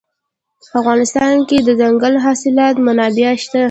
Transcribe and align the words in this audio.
په 0.69 0.75
افغانستان 0.81 1.33
کې 1.47 1.57
د 1.61 1.69
دځنګل 1.79 2.13
حاصلات 2.25 2.75
منابع 2.85 3.31
شته. 3.43 3.59